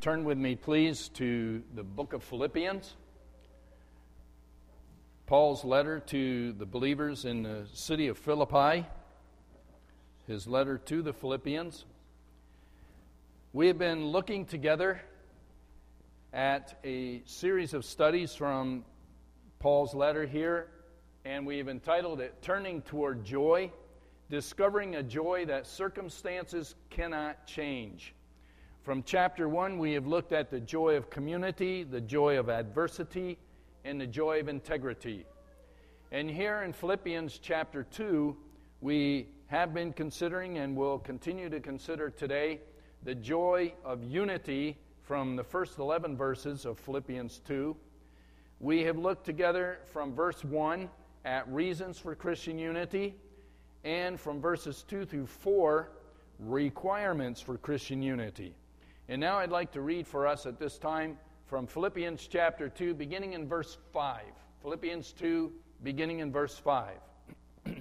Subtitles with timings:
[0.00, 2.94] Turn with me, please, to the book of Philippians.
[5.26, 8.86] Paul's letter to the believers in the city of Philippi,
[10.26, 11.84] his letter to the Philippians.
[13.52, 15.00] We have been looking together
[16.32, 18.84] at a series of studies from
[19.58, 20.68] Paul's letter here,
[21.24, 23.70] and we have entitled it Turning Toward Joy,
[24.30, 28.14] Discovering a Joy That Circumstances Cannot Change.
[28.82, 33.38] From chapter 1, we have looked at the joy of community, the joy of adversity,
[33.84, 35.24] and the joy of integrity.
[36.10, 38.36] And here in Philippians chapter 2,
[38.80, 42.58] we have been considering and will continue to consider today
[43.04, 47.76] the joy of unity from the first 11 verses of Philippians 2.
[48.58, 50.90] We have looked together from verse 1
[51.24, 53.14] at reasons for Christian unity,
[53.84, 55.88] and from verses 2 through 4,
[56.40, 58.56] requirements for Christian unity.
[59.08, 62.94] And now I'd like to read for us at this time from Philippians chapter 2,
[62.94, 64.22] beginning in verse 5.
[64.62, 66.94] Philippians 2, beginning in verse 5.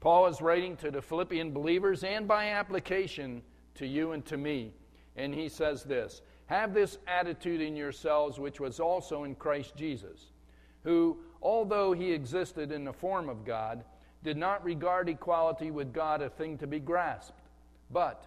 [0.00, 3.42] Paul is writing to the Philippian believers and by application
[3.76, 4.72] to you and to me.
[5.16, 10.30] And he says this Have this attitude in yourselves, which was also in Christ Jesus,
[10.82, 13.82] who, although he existed in the form of God,
[14.22, 17.48] did not regard equality with God a thing to be grasped,
[17.90, 18.26] but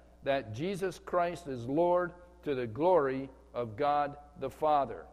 [0.23, 5.05] that Jesus Christ is Lord to the glory of God the Father.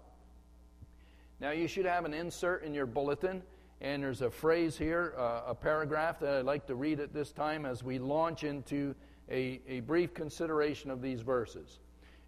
[1.41, 3.43] Now, you should have an insert in your bulletin,
[3.81, 7.31] and there's a phrase here, uh, a paragraph that I'd like to read at this
[7.33, 8.95] time as we launch into
[9.31, 11.79] a, a brief consideration of these verses.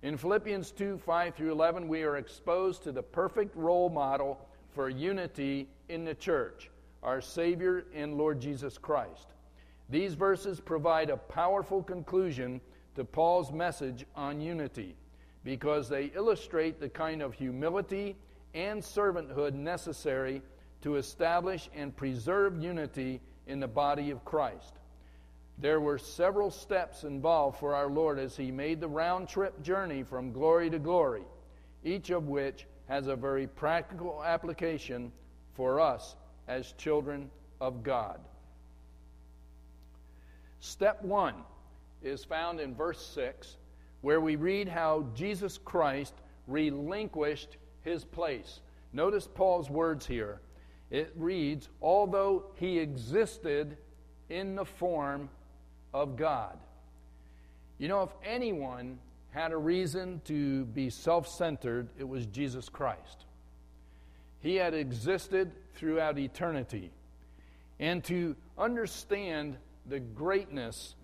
[0.03, 4.39] In Philippians 2 5 through 11, we are exposed to the perfect role model
[4.71, 6.71] for unity in the church,
[7.03, 9.35] our Savior and Lord Jesus Christ.
[9.89, 12.61] These verses provide a powerful conclusion
[13.01, 14.95] to Paul's message on unity
[15.43, 18.15] because they illustrate the kind of humility
[18.53, 20.43] and servanthood necessary
[20.83, 24.75] to establish and preserve unity in the body of Christ.
[25.57, 30.03] There were several steps involved for our Lord as he made the round trip journey
[30.03, 31.25] from glory to glory,
[31.83, 35.11] each of which has a very practical application
[35.55, 36.17] for us
[36.49, 37.31] as children
[37.63, 38.21] of God.
[40.61, 41.37] Step one
[42.03, 43.57] is found in verse 6,
[44.01, 46.15] where we read how Jesus Christ
[46.47, 48.61] relinquished his place.
[48.93, 50.41] Notice Paul's words here.
[50.91, 53.77] It reads, although he existed
[54.29, 55.29] in the form
[55.95, 56.59] of God.
[57.79, 58.99] You know, if anyone
[59.31, 63.25] had a reason to be self centered, it was Jesus Christ.
[64.41, 66.91] He had existed throughout eternity.
[67.79, 69.57] And to understand
[69.87, 70.95] the greatness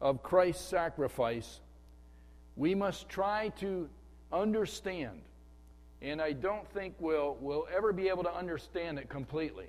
[0.00, 1.60] of Christ's sacrifice,
[2.56, 3.88] we must try to
[4.32, 5.22] understand.
[6.02, 9.68] And I don't think we'll, we'll ever be able to understand it completely.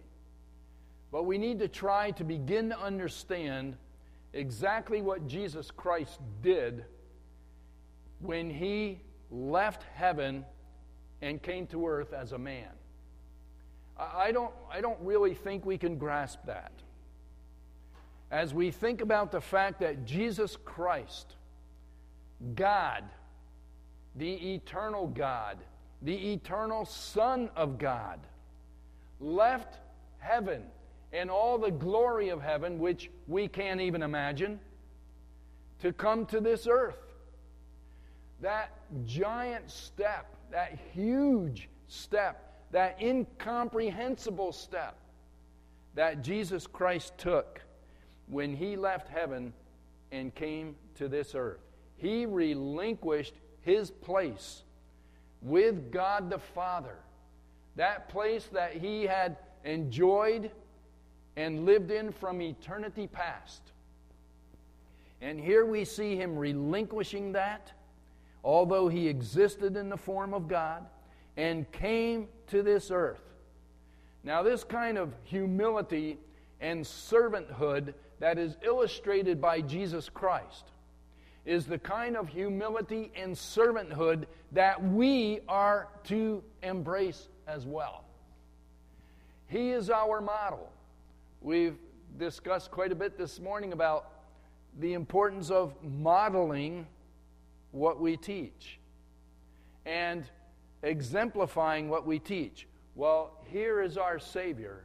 [1.12, 3.78] But we need to try to begin to understand
[4.34, 6.84] exactly what Jesus Christ did
[8.20, 9.00] when he
[9.32, 10.46] left heaven
[11.22, 12.70] and came to earth as a man.
[13.98, 16.72] I don't, I don't really think we can grasp that
[18.32, 21.36] as we think about the fact that Jesus Christ,
[22.56, 23.04] God,
[24.16, 25.58] the eternal God,
[26.02, 28.20] the eternal Son of God,
[29.20, 29.80] left
[30.20, 30.64] heaven
[31.14, 34.60] and all the glory of heaven, which we can't even imagine,
[35.80, 37.00] to come to this earth.
[38.42, 38.72] That
[39.06, 44.96] giant step, that huge step, that incomprehensible step
[45.96, 47.62] that Jesus Christ took
[48.28, 49.54] when he left heaven
[50.12, 51.60] and came to this earth.
[51.98, 54.64] He relinquished his place
[55.42, 56.96] with God the Father,
[57.76, 60.52] that place that he had enjoyed
[61.36, 63.62] and lived in from eternity past.
[65.22, 67.72] And here we see him relinquishing that,
[68.44, 70.86] although he existed in the form of God
[71.36, 73.22] and came to this earth.
[74.24, 76.18] Now, this kind of humility
[76.60, 80.66] and servanthood that is illustrated by Jesus Christ
[81.46, 88.04] is the kind of humility and servanthood that we are to embrace as well.
[89.48, 90.70] He is our model.
[91.42, 91.78] We've
[92.20, 94.10] discussed quite a bit this morning about
[94.80, 96.86] the importance of modeling
[97.72, 98.80] what we teach
[99.86, 100.26] and
[100.84, 102.68] exemplifying what we teach.
[102.96, 104.84] Well, here is our Savior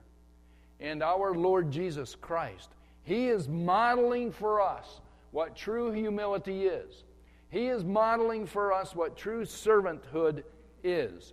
[0.79, 2.71] and our Lord Jesus Christ.
[3.05, 5.01] He is modeling for us
[5.31, 7.05] what true humility is.
[7.51, 10.45] He is modeling for us what true servanthood
[10.83, 11.33] is.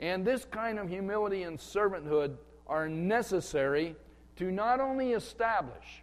[0.00, 3.94] And this kind of humility and servanthood are necessary
[4.36, 6.02] to not only establish,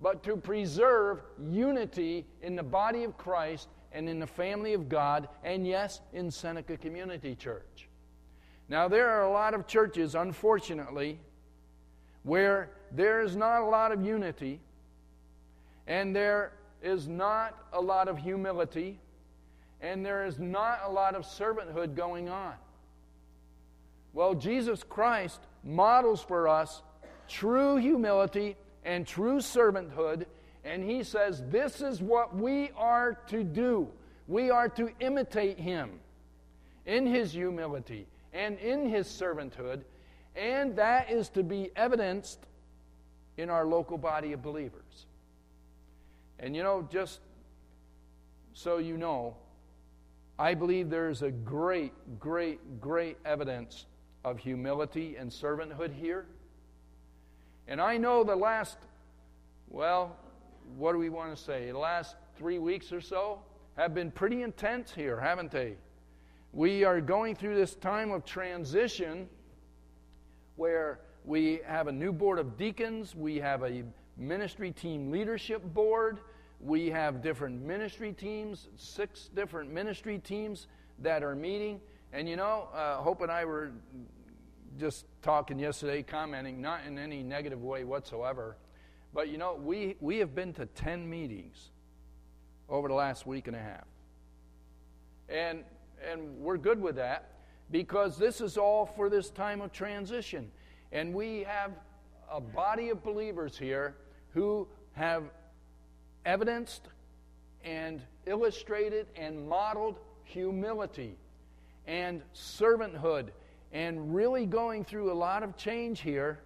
[0.00, 5.28] but to preserve unity in the body of Christ and in the family of God,
[5.42, 7.88] and yes, in Seneca Community Church.
[8.68, 11.18] Now, there are a lot of churches, unfortunately,
[12.24, 14.60] where there is not a lot of unity
[15.86, 16.52] and there
[16.82, 18.98] is not a lot of humility,
[19.80, 22.54] and there is not a lot of servanthood going on.
[24.12, 26.82] Well, Jesus Christ models for us
[27.28, 30.26] true humility and true servanthood,
[30.64, 33.88] and he says this is what we are to do.
[34.28, 35.90] We are to imitate him
[36.84, 39.82] in his humility and in his servanthood,
[40.34, 42.40] and that is to be evidenced
[43.36, 45.06] in our local body of believers.
[46.38, 47.20] And you know, just
[48.52, 49.36] so you know,
[50.38, 53.86] I believe there's a great, great, great evidence
[54.24, 56.26] of humility and servanthood here.
[57.68, 58.76] And I know the last,
[59.68, 60.16] well,
[60.76, 61.70] what do we want to say?
[61.70, 63.40] The last three weeks or so
[63.76, 65.76] have been pretty intense here, haven't they?
[66.52, 69.28] We are going through this time of transition
[70.56, 73.82] where we have a new board of deacons, we have a
[74.16, 76.20] ministry team leadership board.
[76.60, 80.68] We have different ministry teams, six different ministry teams
[81.00, 81.80] that are meeting.
[82.12, 83.72] And you know, uh, Hope and I were
[84.78, 88.56] just talking yesterday, commenting, not in any negative way whatsoever.
[89.12, 91.70] But you know, we, we have been to 10 meetings
[92.68, 93.84] over the last week and a half.
[95.28, 95.64] And,
[96.10, 97.32] and we're good with that
[97.70, 100.50] because this is all for this time of transition.
[100.92, 101.72] And we have
[102.30, 103.94] a body of believers here
[104.32, 105.24] who have
[106.24, 106.88] evidenced
[107.64, 111.16] and illustrated and modeled humility
[111.86, 113.28] and servanthood
[113.72, 116.40] and really going through a lot of change here,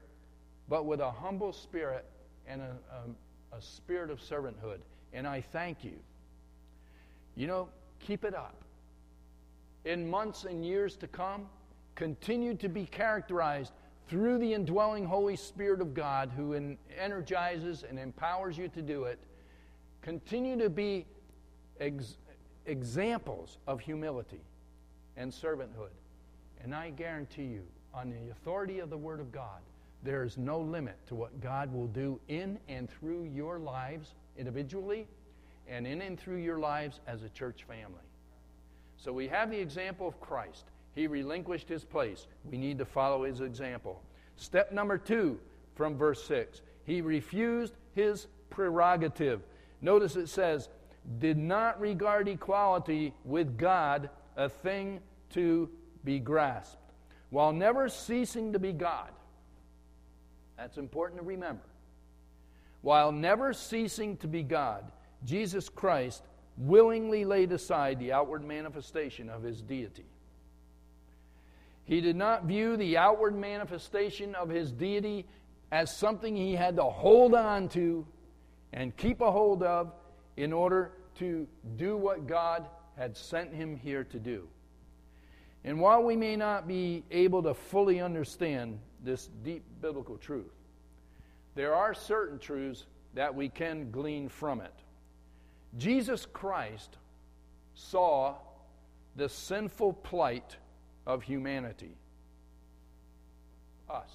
[0.68, 2.04] but with a humble spirit
[2.46, 2.76] and a,
[3.52, 4.78] a, a spirit of servanthood.
[5.12, 5.98] And I thank you.
[7.36, 7.68] You know,
[8.00, 8.56] keep it up.
[9.84, 11.46] In months and years to come,
[11.94, 13.72] continue to be characterized
[14.10, 19.20] through the indwelling Holy Spirit of God who energizes and empowers you to do it,
[20.02, 21.06] continue to be
[21.78, 22.16] ex-
[22.66, 24.40] examples of humility
[25.16, 25.94] and servanthood.
[26.60, 27.62] And I guarantee you,
[27.94, 29.60] on the authority of the Word of God,
[30.02, 35.06] there is no limit to what God will do in and through your lives individually
[35.68, 38.02] and in and through your lives as a church family.
[38.96, 40.64] So we have the example of Christ.
[41.00, 42.26] He relinquished his place.
[42.44, 44.02] We need to follow his example.
[44.36, 45.40] Step number two
[45.74, 49.40] from verse 6 he refused his prerogative.
[49.80, 50.68] Notice it says,
[51.18, 55.00] did not regard equality with God a thing
[55.30, 55.70] to
[56.04, 56.92] be grasped,
[57.30, 59.10] while never ceasing to be God.
[60.58, 61.64] That's important to remember.
[62.82, 64.84] While never ceasing to be God,
[65.24, 66.22] Jesus Christ
[66.58, 70.04] willingly laid aside the outward manifestation of his deity.
[71.90, 75.26] He did not view the outward manifestation of his deity
[75.72, 78.06] as something he had to hold on to
[78.72, 79.92] and keep a hold of
[80.36, 84.46] in order to do what God had sent him here to do.
[85.64, 90.54] And while we may not be able to fully understand this deep biblical truth,
[91.56, 94.74] there are certain truths that we can glean from it.
[95.76, 96.98] Jesus Christ
[97.74, 98.36] saw
[99.16, 100.56] the sinful plight
[101.06, 101.96] of humanity
[103.90, 104.10] us.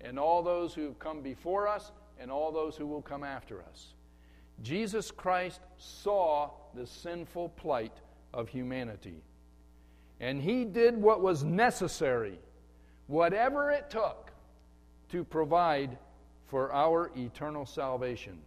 [0.00, 3.62] And all those who have come before us and all those who will come after
[3.62, 3.94] us.
[4.62, 7.96] Jesus Christ saw the sinful plight
[8.34, 9.22] of humanity.
[10.20, 12.38] And he did what was necessary,
[13.06, 14.30] whatever it took,
[15.10, 15.98] to provide
[16.46, 18.38] for our eternal salvation.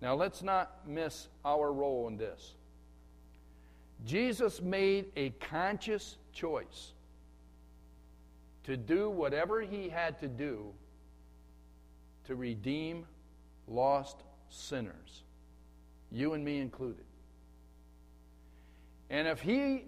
[0.00, 2.54] Now, let's not miss our role in this.
[4.04, 6.92] Jesus made a conscious choice
[8.64, 10.72] to do whatever he had to do
[12.24, 13.06] to redeem
[13.66, 15.22] lost sinners.
[16.10, 17.04] you and me included.
[19.08, 19.84] And if He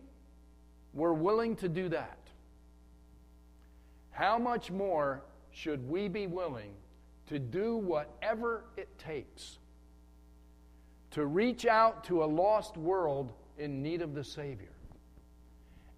[0.92, 2.18] were willing to do that,
[4.10, 6.72] how much more should we be willing
[7.26, 9.58] to do whatever it takes
[11.10, 14.72] to reach out to a lost world in need of the Savior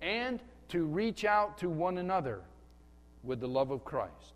[0.01, 2.41] and to reach out to one another
[3.23, 4.35] with the love of Christ?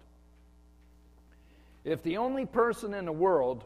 [1.85, 3.65] If the only person in the world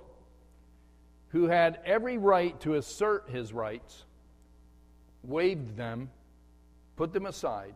[1.29, 4.05] who had every right to assert his rights
[5.25, 6.11] waived them,
[6.97, 7.75] put them aside,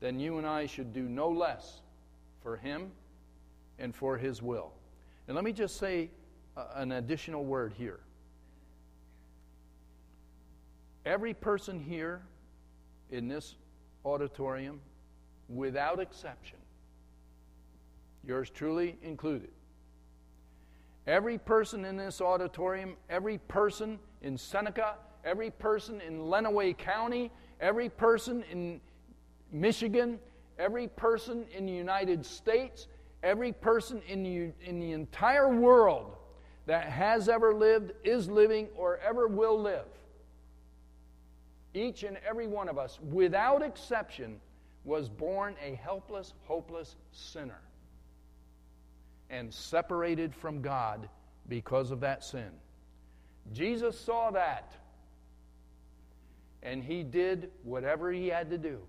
[0.00, 1.80] then you and I should do no less
[2.42, 2.90] for him
[3.78, 4.72] and for his will.
[5.26, 6.10] And let me just say
[6.56, 8.00] uh, an additional word here.
[11.08, 12.20] Every person here
[13.10, 13.54] in this
[14.04, 14.78] auditorium,
[15.48, 16.58] without exception,
[18.22, 19.48] yours truly included,
[21.06, 27.88] every person in this auditorium, every person in Seneca, every person in Lenawee County, every
[27.88, 28.78] person in
[29.50, 30.18] Michigan,
[30.58, 32.86] every person in the United States,
[33.22, 36.16] every person in the, in the entire world
[36.66, 39.86] that has ever lived, is living, or ever will live.
[41.78, 44.40] Each and every one of us, without exception,
[44.84, 47.60] was born a helpless, hopeless sinner
[49.30, 51.08] and separated from God
[51.48, 52.50] because of that sin.
[53.52, 54.72] Jesus saw that,
[56.64, 58.80] and he did whatever he had to do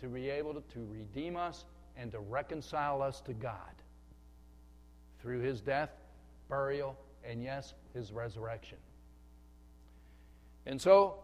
[0.00, 1.64] to be able to, to redeem us
[1.96, 3.54] and to reconcile us to God
[5.22, 5.90] through his death,
[6.50, 8.78] burial, and yes, his resurrection.
[10.66, 11.18] And so,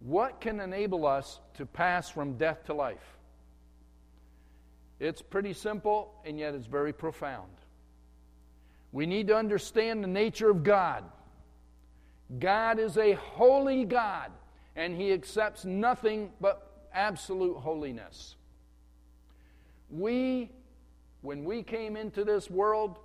[0.00, 3.16] what can enable us to pass from death to life?
[5.00, 7.50] It's pretty simple, and yet it's very profound.
[8.92, 11.04] We need to understand the nature of God.
[12.38, 14.30] God is a holy God,
[14.76, 18.36] and He accepts nothing but absolute holiness.
[19.90, 20.50] We,
[21.22, 22.98] when we came into this world,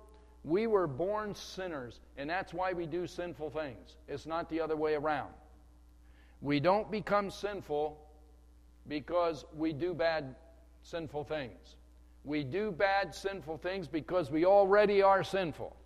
[0.44, 3.96] we were born sinners, and that's why we do sinful things.
[4.08, 5.32] It's not the other way around.
[6.40, 7.98] We don't become sinful
[8.88, 10.34] because we do bad,
[10.82, 11.76] sinful things.
[12.24, 15.76] We do bad, sinful things because we already are sinful.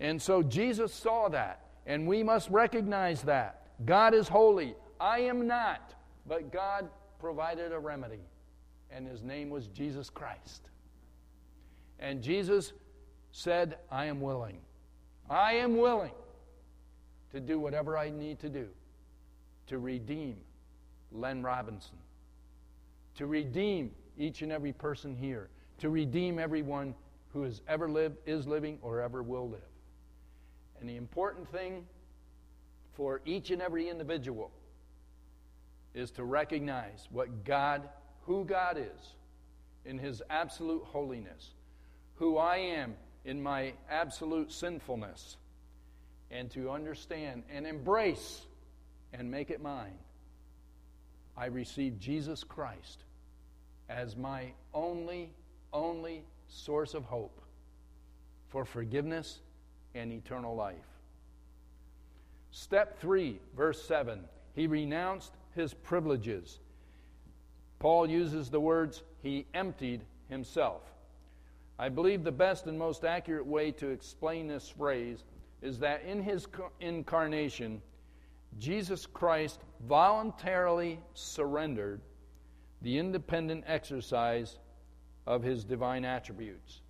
[0.00, 3.66] And so Jesus saw that, and we must recognize that.
[3.84, 4.74] God is holy.
[5.00, 5.94] I am not,
[6.26, 6.88] but God
[7.18, 8.20] provided a remedy
[8.94, 10.68] and his name was Jesus Christ.
[11.98, 12.72] And Jesus
[13.30, 14.58] said, I am willing.
[15.30, 16.12] I am willing
[17.32, 18.68] to do whatever I need to do
[19.72, 20.36] to redeem
[21.10, 21.96] Len Robinson,
[23.16, 25.48] to redeem each and every person here,
[25.78, 26.94] to redeem everyone
[27.32, 29.60] who has ever lived, is living, or ever will live.
[30.78, 31.86] And the important thing
[32.92, 34.50] for each and every individual
[35.94, 37.88] is to recognize what God
[38.26, 39.14] who God is
[39.86, 41.54] in His absolute holiness,
[42.16, 45.38] who I am in my absolute sinfulness,
[46.30, 48.42] and to understand and embrace
[49.12, 49.98] and make it mine.
[51.36, 53.04] I receive Jesus Christ
[53.88, 55.30] as my only,
[55.72, 57.40] only source of hope
[58.48, 59.40] for forgiveness
[59.94, 60.76] and eternal life.
[62.50, 64.20] Step 3, verse 7.
[64.54, 66.58] He renounced his privileges
[67.82, 70.82] Paul uses the words, he emptied himself.
[71.80, 75.24] I believe the best and most accurate way to explain this phrase
[75.62, 76.46] is that in his
[76.78, 77.82] incarnation,
[78.58, 82.00] Jesus Christ voluntarily surrendered
[82.82, 84.58] the independent exercise
[85.26, 86.80] of his divine attributes.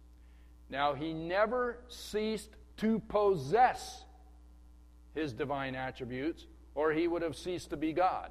[0.70, 4.04] Now, he never ceased to possess
[5.14, 8.30] his divine attributes, or he would have ceased to be God.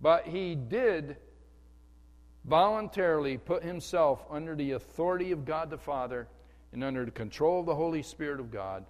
[0.00, 1.16] But he did
[2.44, 6.28] voluntarily put himself under the authority of God the Father
[6.72, 8.84] and under the control of the Holy Spirit of God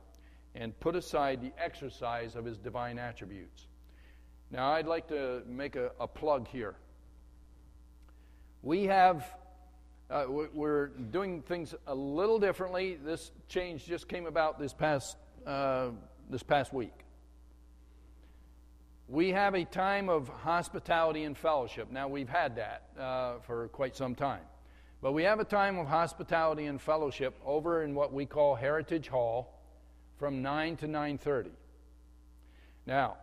[0.57, 3.67] and put aside the exercise of his divine attributes.
[4.51, 6.75] Now, I'd like to make a, a plug here.
[8.63, 9.25] We have,
[10.11, 12.99] uh, we're doing things a little differently.
[13.05, 15.91] This change just came about this past, uh,
[16.31, 17.07] this past week
[19.09, 21.91] we have a time of hospitality and fellowship.
[21.91, 24.43] Now, we've had that uh, for quite some time.
[25.01, 29.09] But we have a time of hospitality and fellowship over in what we call Heritage
[29.09, 29.53] Hall
[30.19, 31.51] from 9 to 9.30.
[32.87, 33.17] Now,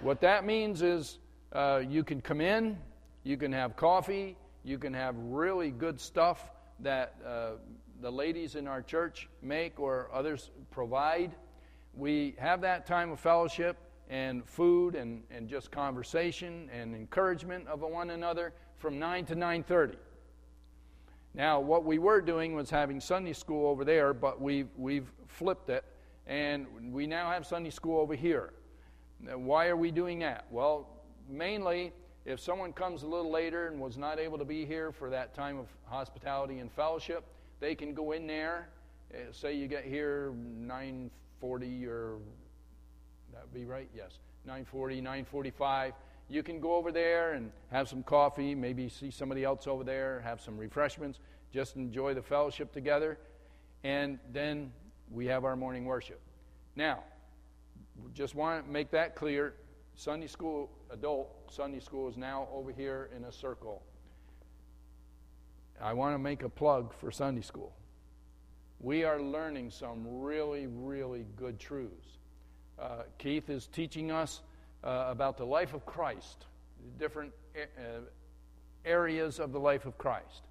[0.00, 1.18] what that means is
[1.52, 2.78] uh, you can come in,
[3.22, 7.50] you can have coffee, you can have really good stuff that uh,
[8.00, 11.34] the ladies in our church make or others provide.
[11.94, 13.76] We have that time of fellowship
[14.10, 19.94] and food and, and just conversation and encouragement of one another from 9 to 9.30
[21.32, 25.70] now what we were doing was having sunday school over there but we've, we've flipped
[25.70, 25.84] it
[26.30, 28.52] and we now have sunday school over here.
[29.18, 30.46] Now, why are we doing that?
[30.50, 30.88] Well
[31.28, 31.92] mainly
[32.24, 35.34] if someone comes a little later and was not able to be here for that
[35.34, 37.24] time of hospitality and fellowship
[37.58, 38.68] they can go in there.
[39.12, 42.18] Uh, say you get here 940 or
[43.32, 43.88] that be right?
[43.94, 44.18] Yes.
[44.46, 45.94] 940 945
[46.28, 50.20] you can go over there and have some coffee maybe see somebody else over there
[50.20, 51.18] have some refreshments
[51.52, 53.18] just enjoy the fellowship together.
[53.82, 54.72] And then
[55.10, 56.20] we have our morning worship.
[56.76, 57.00] Now
[58.14, 59.54] just want to make that clear.
[59.94, 63.82] Sunday school adult sunday school is now over here in a circle.
[65.80, 67.74] I want to make a plug for sunday school.
[68.80, 72.18] We are learning some really really good truths.
[72.78, 74.40] Uh, Keith is teaching us
[74.82, 76.46] uh, about the life of Christ,
[76.98, 78.00] different uh,
[78.86, 80.42] areas of the life of Christ.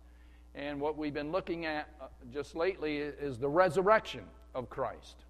[0.54, 5.26] And what we've been looking at uh, just lately is the resurrection of Christ.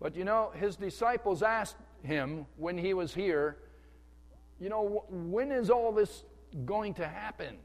[0.00, 3.58] But you know, his disciples asked him when he was here,
[4.60, 6.24] you know, when is all this
[6.64, 7.56] going to happen?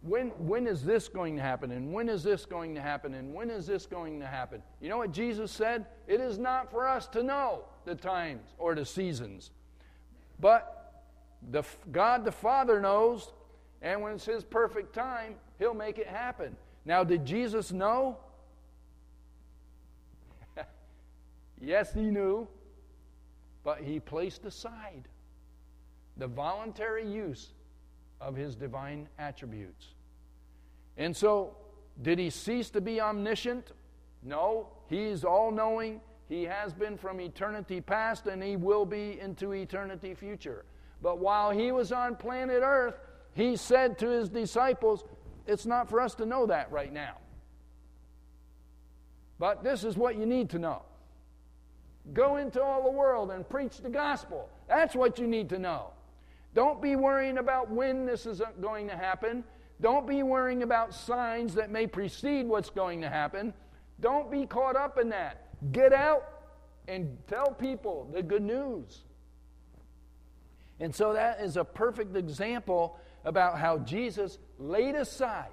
[0.00, 1.72] When, when is this going to happen?
[1.72, 3.14] And when is this going to happen?
[3.14, 4.62] And when is this going to happen?
[4.80, 5.86] You know what Jesus said?
[6.06, 9.50] It is not for us to know the times or the seasons.
[10.38, 11.02] But
[11.50, 13.32] the, God the Father knows,
[13.82, 16.56] and when it's His perfect time, He'll make it happen.
[16.84, 18.18] Now, did Jesus know?
[21.60, 22.48] Yes, He knew,
[23.64, 25.08] but He placed aside
[26.18, 27.54] the voluntary use
[28.20, 29.94] of his divine attributes.
[30.96, 31.56] And so,
[32.02, 33.72] did he cease to be omniscient?
[34.22, 36.00] No, he's all knowing.
[36.28, 40.64] He has been from eternity past and he will be into eternity future.
[41.00, 42.98] But while he was on planet Earth,
[43.34, 45.04] he said to his disciples,
[45.46, 47.18] It's not for us to know that right now.
[49.38, 50.82] But this is what you need to know.
[52.12, 54.48] Go into all the world and preach the gospel.
[54.68, 55.90] That's what you need to know.
[56.54, 59.44] Don't be worrying about when this is going to happen.
[59.80, 63.52] Don't be worrying about signs that may precede what's going to happen.
[64.00, 65.46] Don't be caught up in that.
[65.72, 66.24] Get out
[66.88, 69.02] and tell people the good news.
[70.80, 75.48] And so that is a perfect example about how Jesus laid aside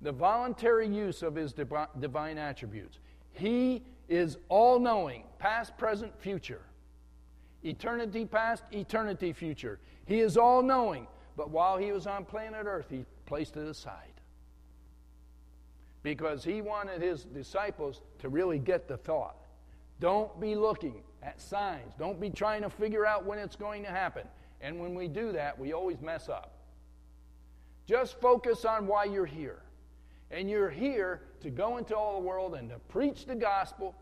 [0.00, 2.98] the voluntary use of his divine attributes.
[3.30, 6.62] He is all knowing, past, present, future
[7.64, 9.78] eternity past, eternity future.
[10.06, 14.12] He is all knowing, but while he was on planet Earth, he placed it aside.
[16.02, 19.36] Because he wanted his disciples to really get the thought.
[20.00, 21.94] Don't be looking at signs.
[21.96, 24.26] Don't be trying to figure out when it's going to happen.
[24.60, 26.54] And when we do that, we always mess up.
[27.86, 29.62] Just focus on why you're here.
[30.32, 33.94] And you're here to go into all the world and to preach the gospel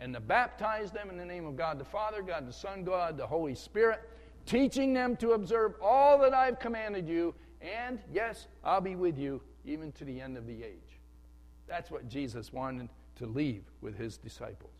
[0.00, 3.16] and to baptize them in the name of God the Father, God the Son, God
[3.16, 4.00] the Holy Spirit,
[4.46, 9.42] teaching them to observe all that I've commanded you, and yes, I'll be with you
[9.64, 11.00] even to the end of the age.
[11.66, 14.72] That's what Jesus wanted to leave with his disciples.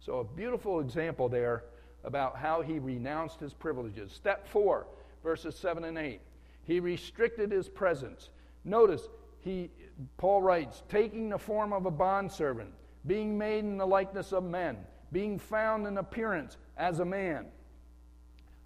[0.00, 1.64] So, a beautiful example there
[2.04, 4.12] about how he renounced his privileges.
[4.12, 4.86] Step four,
[5.22, 6.20] verses 7 and 8.
[6.62, 8.30] He restricted his presence.
[8.64, 9.08] Notice,
[9.40, 9.70] he,
[10.16, 12.72] Paul writes, taking the form of a bondservant
[13.06, 14.78] being made in the likeness of men,
[15.12, 17.46] being found in appearance as a man.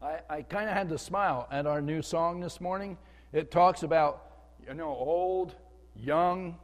[0.02, 2.96] I, I kind of had to smile at our new song this morning.
[3.32, 4.26] It talks about,
[4.66, 5.54] you know, old,
[5.94, 6.56] young.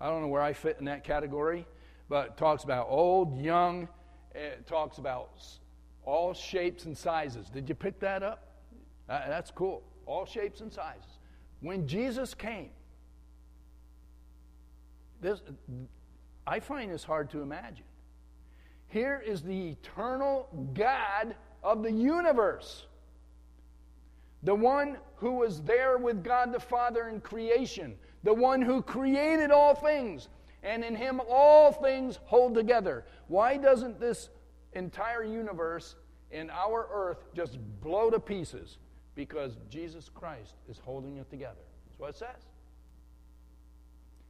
[0.00, 1.66] I don't know where I fit in that category,
[2.08, 3.88] but it talks about old, young.
[4.34, 5.38] It talks about
[6.04, 7.50] all shapes and sizes.
[7.50, 8.48] Did you pick that up?
[9.08, 9.82] Uh, that's cool.
[10.06, 11.18] All shapes and sizes.
[11.60, 12.70] When Jesus came,
[15.20, 15.40] this,
[16.46, 17.84] I find this hard to imagine.
[18.88, 22.86] Here is the eternal God of the universe,
[24.42, 29.50] the one who was there with God the Father in creation, the one who created
[29.50, 30.28] all things,
[30.62, 33.04] and in him all things hold together.
[33.28, 34.30] Why doesn't this
[34.74, 35.96] entire universe
[36.30, 38.78] and our earth just blow to pieces?
[39.14, 41.60] Because Jesus Christ is holding it together.
[41.86, 42.46] That's what it says.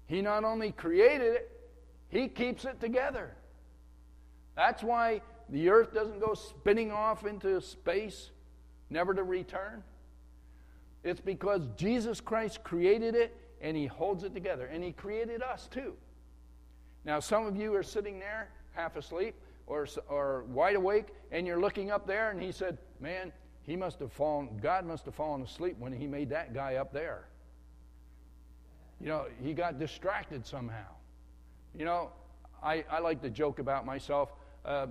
[0.07, 1.62] He not only created it,
[2.13, 3.31] he keeps it together.
[4.55, 8.31] That's why the earth doesn't go spinning off into space,
[8.91, 9.83] never to return.
[11.03, 14.67] It's because Jesus Christ created it and He holds it together.
[14.67, 15.95] And He created us too.
[17.07, 19.35] Now, some of you are sitting there half asleep
[19.67, 23.99] or, or wide awake, and you're looking up there, and he said, Man, he must
[24.01, 27.27] have fallen, God must have fallen asleep when he made that guy up there.
[29.01, 30.87] You know, he got distracted somehow.
[31.77, 32.11] You know,
[32.63, 34.33] I, I like to joke about myself.
[34.65, 34.87] Uh,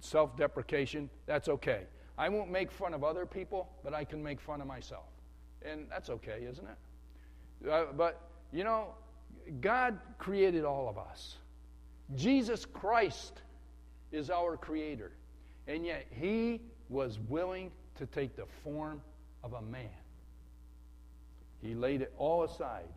[0.00, 1.82] self deprecation, that's okay.
[2.16, 5.06] I won't make fun of other people, but I can make fun of myself.
[5.62, 7.70] And that's okay, isn't it?
[7.70, 8.20] Uh, but,
[8.52, 8.88] you know,
[9.60, 11.36] God created all of us.
[12.14, 13.40] Jesus Christ
[14.12, 15.12] is our creator.
[15.66, 19.00] And yet, he was willing to take the form
[19.42, 19.88] of a man.
[21.62, 22.88] He laid it all aside.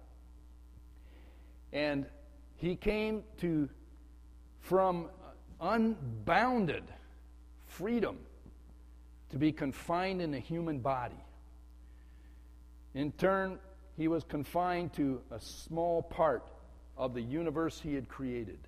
[1.71, 2.05] And
[2.57, 3.69] he came to,
[4.59, 5.09] from
[5.61, 6.83] unbounded
[7.65, 8.17] freedom,
[9.29, 11.23] to be confined in a human body.
[12.93, 13.59] In turn,
[13.95, 16.47] he was confined to a small part
[16.97, 18.59] of the universe he had created.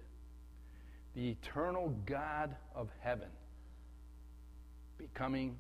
[1.15, 3.30] The eternal God of heaven
[4.97, 5.58] becoming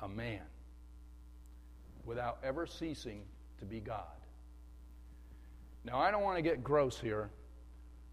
[0.00, 0.42] a man
[2.04, 3.22] without ever ceasing
[3.58, 4.04] to be God.
[5.84, 7.30] Now, I don't want to get gross here,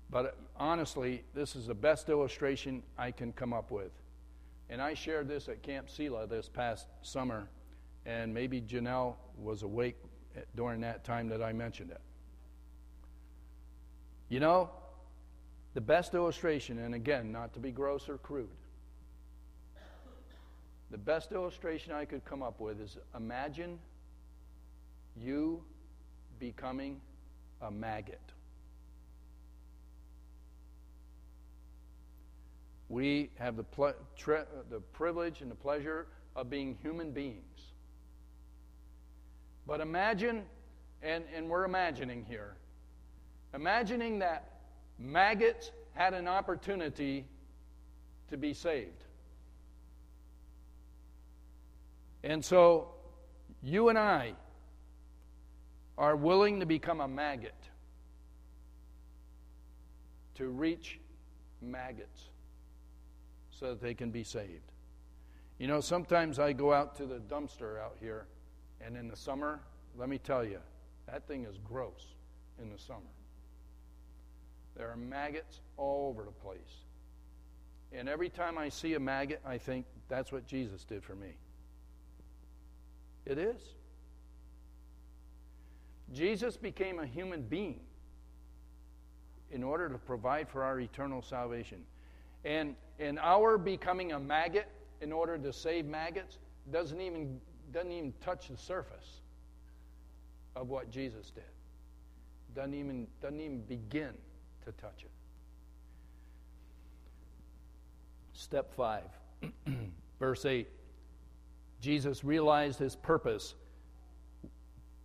[0.10, 3.92] but uh, honestly, this is the best illustration I can come up with.
[4.70, 7.50] And I shared this at Camp Sela this past summer,
[8.06, 9.96] and maybe Janelle was awake
[10.56, 12.02] during that time that I mentioned it.
[14.30, 14.70] You know,
[15.74, 18.50] the best illustration, and again, not to be gross or crude,
[20.90, 23.80] the best illustration I could come up with is imagine
[25.16, 25.64] you
[26.40, 27.02] becoming
[27.62, 28.22] a maggot.
[32.90, 37.74] We have the, ple- tri- the privilege and the pleasure of being human beings.
[39.66, 40.44] But imagine,
[41.02, 42.56] and, and we're imagining here,
[43.54, 44.60] imagining that
[44.98, 47.26] maggots had an opportunity
[48.30, 49.04] to be saved.
[52.24, 52.92] And so
[53.62, 54.34] you and I
[55.98, 57.56] are willing to become a maggot
[60.36, 61.00] to reach
[61.62, 62.30] maggots
[63.58, 64.72] so that they can be saved.
[65.58, 68.28] You know, sometimes I go out to the dumpster out here,
[68.80, 69.60] and in the summer,
[69.98, 70.60] let me tell you,
[71.08, 72.14] that thing is gross
[72.62, 73.00] in the summer.
[74.76, 76.84] There are maggots all over the place.
[77.92, 81.38] And every time I see a maggot, I think that's what Jesus did for me.
[83.26, 83.62] It is.
[86.14, 87.80] Jesus became a human being
[89.50, 91.80] in order to provide for our eternal salvation.
[92.46, 94.68] And, and our becoming a maggot
[95.02, 96.40] in order to save maggots
[96.72, 97.40] doesn't even,
[97.72, 99.22] doesn't even touch the surface
[100.56, 101.44] of what Jesus did.
[102.56, 104.14] Doesn't even, doesn't even begin
[104.66, 105.12] to touch it.
[108.34, 109.04] Step 5,
[110.20, 110.68] verse 8.
[111.80, 113.56] Jesus realized his purpose.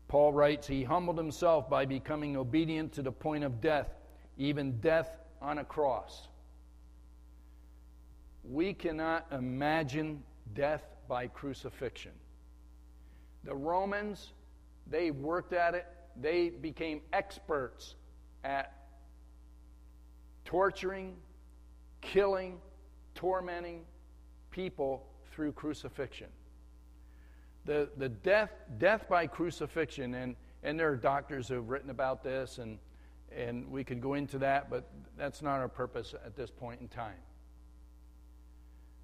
[0.08, 3.88] Paul writes, He humbled himself by becoming obedient to the point of death,
[4.36, 6.28] even death on a cross.
[8.44, 10.22] We cannot imagine
[10.54, 12.12] death by crucifixion.
[13.44, 14.32] The Romans,
[14.86, 15.86] they worked at it,
[16.20, 17.94] they became experts
[18.44, 18.74] at
[20.44, 21.16] torturing,
[22.00, 22.58] killing,
[23.14, 23.84] tormenting
[24.50, 26.28] people through crucifixion
[27.64, 32.24] the, the death, death by crucifixion, and, and there are doctors who have written about
[32.24, 32.78] this, and,
[33.34, 36.88] and we could go into that, but that's not our purpose at this point in
[36.88, 37.14] time.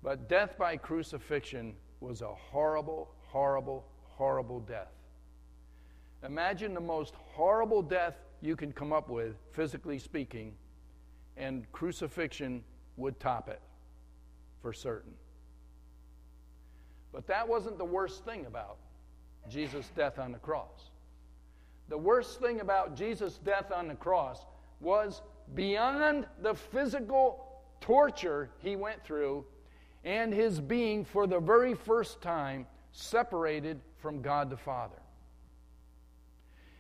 [0.03, 4.93] But death by crucifixion was a horrible, horrible, horrible death.
[6.25, 10.55] Imagine the most horrible death you can come up with, physically speaking,
[11.37, 12.63] and crucifixion
[12.97, 13.61] would top it
[14.63, 15.13] for certain.
[17.13, 18.79] But that wasn't the worst thing about
[19.49, 20.91] Jesus' death on the cross.
[21.89, 24.45] The worst thing about Jesus' death on the cross
[24.81, 25.23] was
[25.55, 29.45] beyond the physical torture he went through
[30.05, 35.01] and his being, for the very first time, separated from God the Father.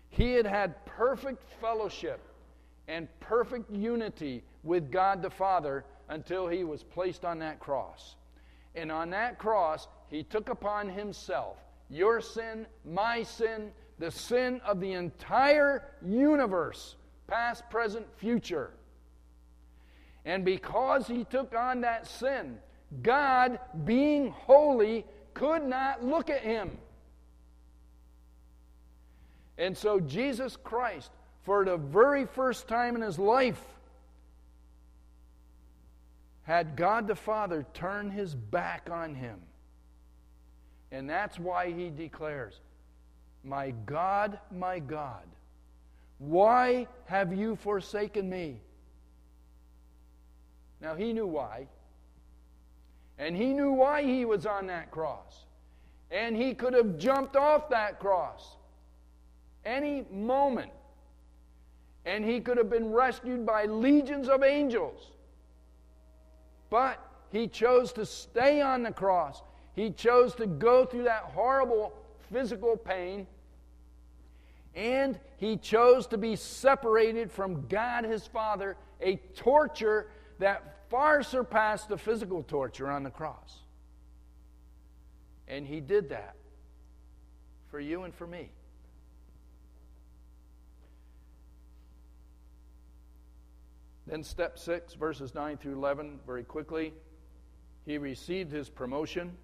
[0.09, 2.20] He had had perfect fellowship
[2.87, 8.16] and perfect unity with God the Father until he was placed on that cross.
[8.74, 11.59] And on that cross, he took upon himself
[11.90, 18.70] your sin, my sin, the sin of the entire universe, past, present, future.
[20.24, 22.59] And because he took on that sin,
[23.03, 26.79] God, being holy, could not look at him.
[29.59, 31.11] And so Jesus Christ,
[31.42, 33.62] for the very first time in his life,
[36.44, 39.38] had God the Father turn his back on him.
[40.90, 42.59] And that's why he declares,
[43.44, 45.24] My God, my God,
[46.18, 48.61] why have you forsaken me?
[50.81, 51.66] Now, he knew why.
[53.18, 55.44] And he knew why he was on that cross.
[56.11, 58.57] And he could have jumped off that cross
[59.64, 60.70] any moment.
[62.07, 65.11] And he could have been rescued by legions of angels.
[66.70, 66.98] But
[67.31, 69.42] he chose to stay on the cross.
[69.74, 71.92] He chose to go through that horrible
[72.33, 73.26] physical pain.
[74.74, 81.88] And he chose to be separated from God his Father, a torture that far surpassed
[81.88, 83.61] the physical torture on the cross.
[85.46, 86.37] And he did that
[87.70, 88.51] for you and for me.
[94.07, 96.94] Then, step six, verses 9 through 11, very quickly.
[97.85, 99.37] He received his promotion.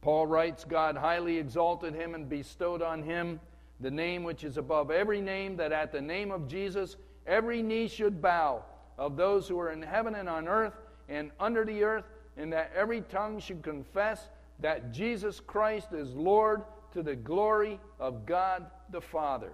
[0.00, 3.40] Paul writes God highly exalted him and bestowed on him
[3.80, 7.88] the name which is above every name, that at the name of Jesus every knee
[7.88, 8.64] should bow,
[8.98, 10.74] of those who are in heaven and on earth
[11.08, 12.04] and under the earth,
[12.36, 14.28] and that every tongue should confess
[14.60, 19.52] that Jesus Christ is Lord to the glory of God the Father.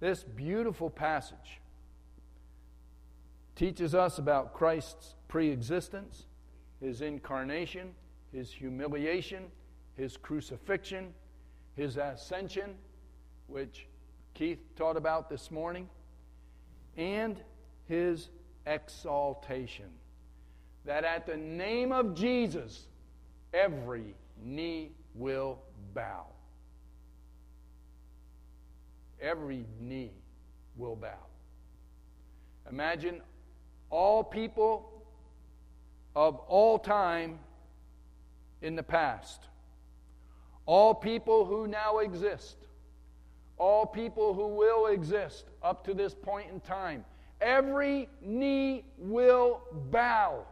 [0.00, 1.60] This beautiful passage
[3.56, 6.26] teaches us about Christ's pre-existence,
[6.80, 7.90] his incarnation,
[8.32, 9.44] his humiliation,
[9.96, 11.12] his crucifixion,
[11.76, 12.74] his ascension,
[13.46, 13.86] which
[14.34, 15.88] Keith taught about this morning,
[16.96, 17.40] and
[17.86, 18.30] his
[18.66, 19.90] exaltation.
[20.84, 22.86] That at the name of Jesus,
[23.54, 25.58] every knee will
[25.94, 26.26] bow.
[29.20, 30.12] Every knee
[30.76, 31.18] will bow.
[32.70, 33.20] Imagine
[33.90, 35.04] all people
[36.14, 37.38] of all time
[38.62, 39.48] in the past,
[40.66, 42.56] all people who now exist,
[43.58, 47.04] all people who will exist up to this point in time.
[47.42, 50.46] Every knee will bow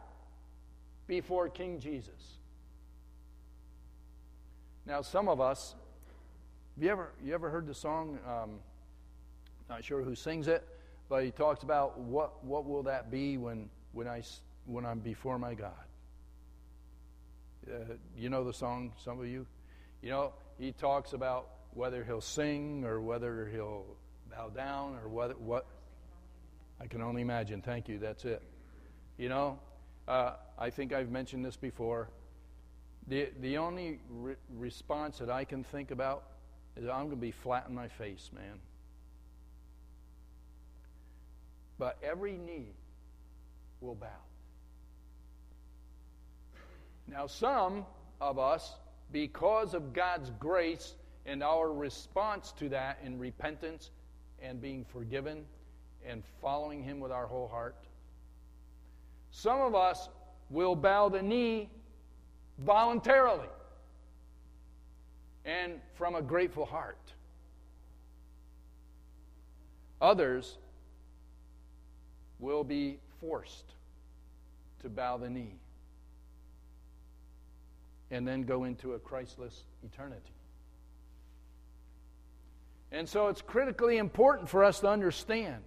[1.07, 2.37] before King Jesus.
[4.85, 5.75] Now, some of us,
[6.75, 8.19] have you ever, you ever heard the song?
[8.27, 8.59] Um,
[9.69, 10.67] not sure who sings it,
[11.07, 14.21] but he talks about what, what will that be when, when, I,
[14.65, 15.71] when I'm before my God.
[17.71, 19.45] Uh, you know the song, some of you?
[20.01, 23.85] You know, he talks about whether he'll sing or whether he'll
[24.29, 25.65] bow down or whether, what.
[26.81, 27.61] I can only imagine.
[27.61, 27.99] Thank you.
[27.99, 28.41] That's it.
[29.17, 29.59] You know,
[30.07, 32.09] uh, I think I've mentioned this before.
[33.07, 36.23] The, the only re- response that I can think about
[36.75, 38.59] is I'm going to be flat in my face, man.
[41.81, 42.75] but every knee
[43.79, 44.05] will bow.
[47.07, 47.87] Now, some
[48.21, 48.75] of us,
[49.11, 50.93] because of God's grace
[51.25, 53.89] and our response to that in repentance
[54.39, 55.43] and being forgiven
[56.07, 57.75] and following Him with our whole heart,
[59.31, 60.09] some of us
[60.49, 61.69] will bow the knee
[62.59, 63.47] voluntarily
[65.45, 66.97] and from a grateful heart.
[70.01, 70.57] Others
[72.39, 73.73] will be forced
[74.81, 75.59] to bow the knee
[78.09, 80.33] and then go into a Christless eternity.
[82.91, 85.63] And so it's critically important for us to understand.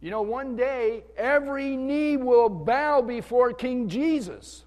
[0.00, 4.64] You know, one day every knee will bow before King Jesus.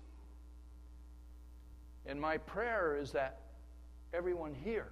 [2.05, 3.39] And my prayer is that
[4.13, 4.89] everyone here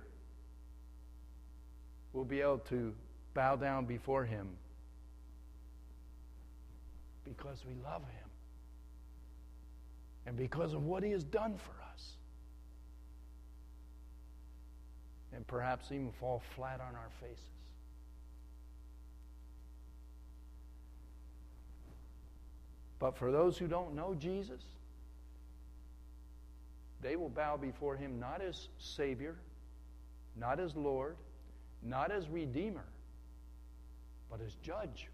[2.14, 2.94] will be able to
[3.34, 4.48] bow down before him
[7.38, 8.30] because we love Him
[10.26, 12.14] and because of what He has done for us.
[15.34, 17.40] And perhaps even fall flat on our faces.
[23.02, 24.62] But for those who don't know Jesus,
[27.02, 29.36] they will bow before Him not as Savior,
[30.40, 31.16] not as Lord,
[31.82, 32.86] not as Redeemer,
[34.30, 35.08] but as Judge.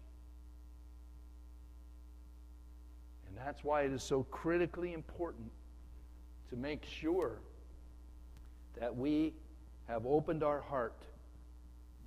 [3.26, 5.50] And that's why it is so critically important
[6.50, 7.38] to make sure
[8.78, 9.32] that we
[9.86, 11.06] have opened our heart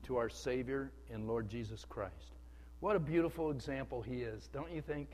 [0.03, 2.35] to our Savior and Lord Jesus Christ.
[2.81, 5.09] What a beautiful example he is, don't you think?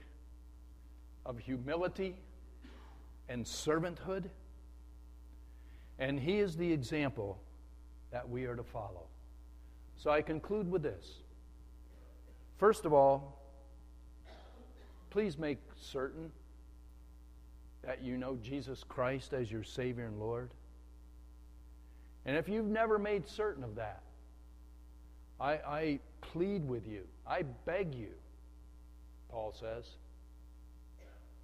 [1.27, 2.15] Of humility
[3.29, 4.31] and servanthood.
[5.99, 7.39] And he is the example
[8.11, 9.03] that we are to follow.
[9.95, 11.19] So I conclude with this.
[12.57, 13.39] First of all,
[15.11, 16.31] please make certain
[17.83, 20.51] that you know Jesus Christ as your Savior and Lord?
[22.25, 24.03] And if you've never made certain of that,
[25.39, 28.11] I, I plead with you, I beg you,
[29.29, 29.85] Paul says,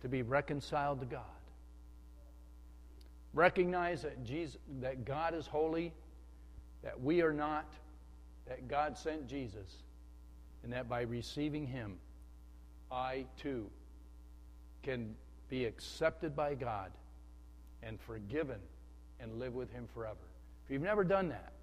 [0.04, 1.22] to be reconciled to God.
[3.34, 5.92] Recognize that, Jesus, that God is holy,
[6.84, 7.66] that we are not,
[8.48, 9.78] that God sent Jesus,
[10.62, 11.98] and that by receiving Him,
[12.92, 13.70] I too
[14.84, 15.16] can
[15.50, 16.92] be accepted by God
[17.82, 18.60] and forgiven
[19.22, 20.18] and live with Him forever.
[20.66, 21.54] If you've never done that,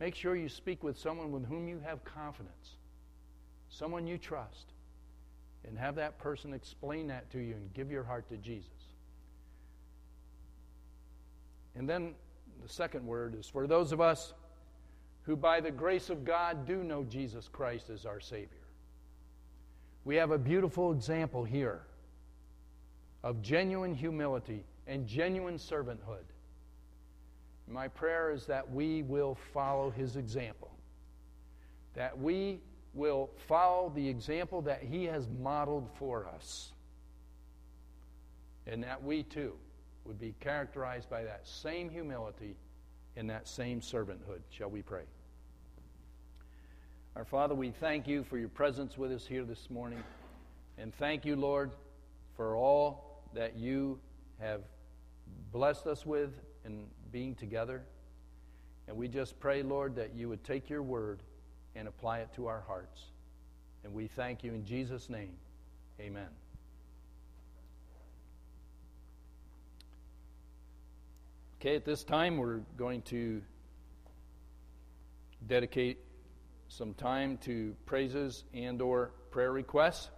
[0.00, 2.74] make sure you speak with someone with whom you have confidence,
[3.70, 4.72] someone you trust,
[5.68, 8.70] and have that person explain that to you and give your heart to Jesus.
[11.76, 12.14] And then
[12.62, 14.34] the second word is for those of us
[15.22, 18.48] who, by the grace of God, do know Jesus Christ as our Savior.
[20.04, 21.82] We have a beautiful example here
[23.22, 26.24] of genuine humility and genuine servanthood.
[27.68, 30.70] My prayer is that we will follow his example,
[31.94, 32.60] that we
[32.94, 36.72] will follow the example that he has modeled for us,
[38.66, 39.54] and that we too
[40.04, 42.56] would be characterized by that same humility
[43.16, 44.40] and that same servanthood.
[44.50, 45.04] Shall we pray?
[47.16, 50.02] Our Father, we thank you for your presence with us here this morning.
[50.78, 51.72] And thank you, Lord,
[52.36, 53.98] for all that you
[54.38, 54.62] have
[55.50, 56.30] blessed us with
[56.64, 57.82] in being together.
[58.86, 61.22] And we just pray, Lord, that you would take your word
[61.74, 63.02] and apply it to our hearts.
[63.84, 65.34] And we thank you in Jesus' name.
[66.00, 66.28] Amen.
[71.60, 73.42] Okay, at this time, we're going to
[75.46, 75.98] dedicate
[76.68, 80.10] some time to praises and or prayer requests.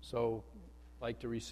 [0.00, 0.44] So,
[0.98, 1.42] I'd like to receive